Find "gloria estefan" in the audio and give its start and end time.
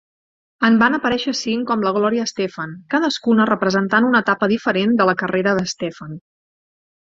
1.97-2.73